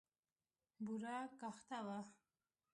[0.85, 1.99] بوره کاخته وه.